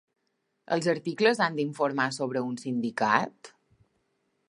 Els 0.75 0.87
articles 0.93 1.43
han 1.47 1.59
d'informar 1.61 2.09
sobre 2.17 2.45
un 2.49 2.59
sindicat? 2.65 3.55